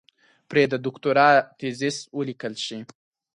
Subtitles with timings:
[0.49, 1.27] پرې د دوکتورا
[1.59, 2.79] تېزس وليکل شي.